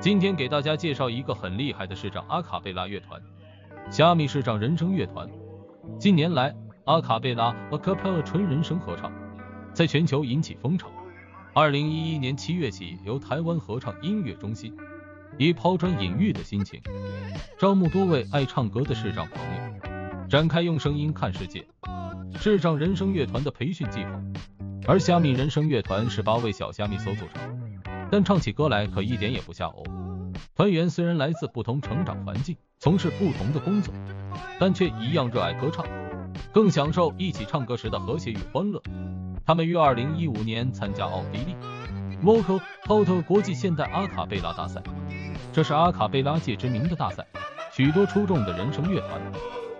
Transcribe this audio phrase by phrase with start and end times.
[0.00, 3.20] 今天给大家介绍一个很厉害的市长阿卡贝拉乐团——
[3.92, 5.28] 虾米市长人声乐团。
[5.98, 9.12] 近年来，阿卡贝拉 （Acapella） 纯人声合唱
[9.74, 10.88] 在全球引起风潮。
[11.52, 14.74] 二零一一年七月起，由台湾合唱音乐中心
[15.36, 16.80] 以抛砖引玉的心情，
[17.58, 21.62] 招募多位爱唱歌的市长朋友，展开用声音看世界
[22.40, 24.18] 视障人声乐团的培训计划。
[24.88, 27.59] 而虾米人声乐团是八位小虾米所组成，
[28.10, 29.82] 但唱起歌来可一点也不吓哦。
[30.56, 33.94] 团员虽然来自不同成长环境，从事不同的工作，
[34.58, 35.84] 但却一样热爱歌唱，
[36.52, 38.82] 更享受一起唱歌时的和谐与欢乐。
[39.44, 41.56] 他们于二零一五年参加奥地利
[42.22, 44.82] Vocal Total 国际现代阿卡贝拉大赛，
[45.52, 47.26] 这是阿卡贝拉界知名的大赛，
[47.72, 49.20] 许多出众的人声乐团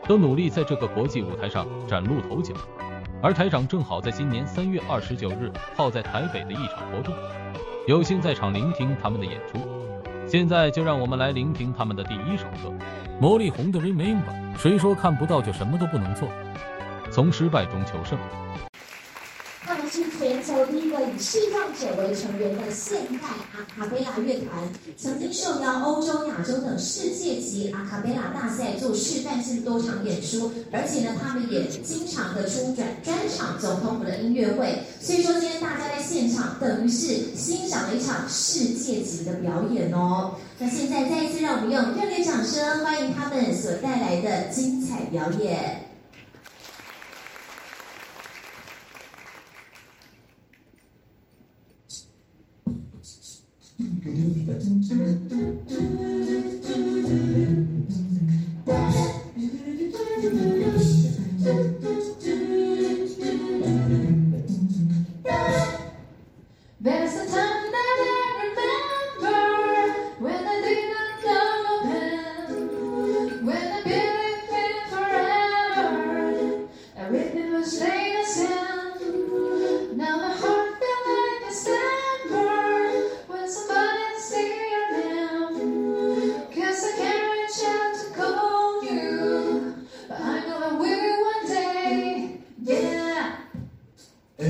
[0.07, 2.55] 都努力在这个国际舞台上崭露头角。
[3.23, 7.15] 而台长正好在今年三月二十九日泡在台北的一场活动，
[7.91, 9.59] 有幸在场聆听他们的演出。
[10.25, 12.73] 现在就让我们来聆听他们的第一首歌
[13.21, 14.55] 《魔力红的 Remember》。
[14.57, 16.29] 谁说看不到就什么都不能做？
[17.11, 18.17] 从失败中求胜。
[20.61, 34.83] 是全球第一个以视障者为成员的现代阿卡贝拉乐团，曾经受邀欧洲、亚洲等世界级阿卡贝拉大赛做示范性多场演出，而且呢，他们也经常的出专专场总统府的音乐会。
[35.01, 40.37] 所以说，今天大家在现场等于是欣赏了一场世界级的表演哦。
[40.59, 45.90] 那现在再一次让我们用热烈掌声欢迎他们所带来的精彩表演。
[54.03, 56.10] 그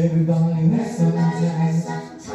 [0.02, 1.86] Everybody hurts sometimes.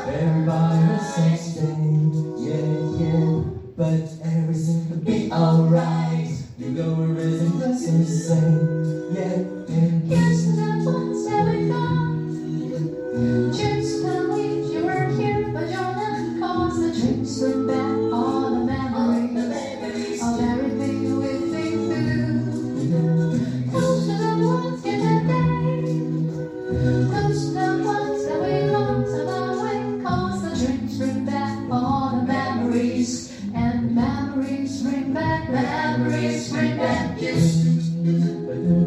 [0.05, 2.05] Everybody hurts someday.
[2.37, 3.43] Yeah, yeah.
[3.75, 6.04] But everything could be alright.
[35.15, 38.84] memories bring back you.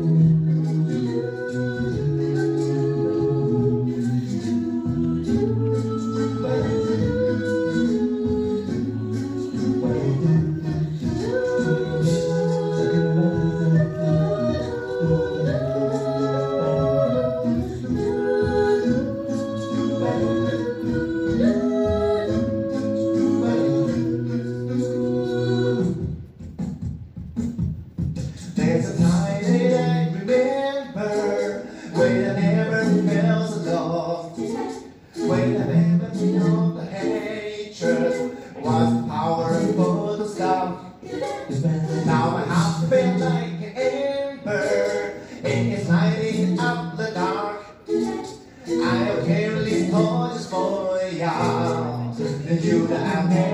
[52.89, 53.48] that I made.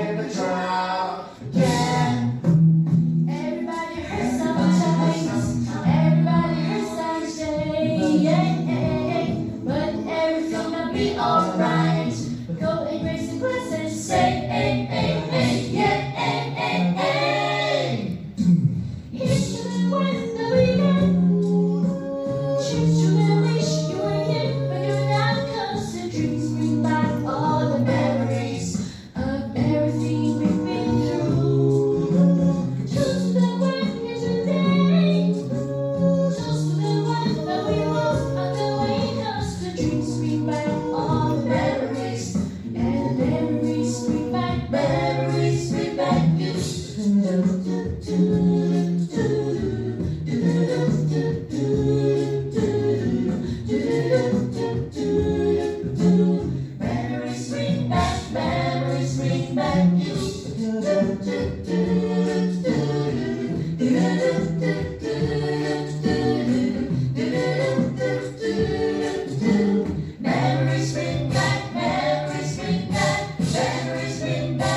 [70.21, 74.74] Memories bring back, memories bring back, memories bring back.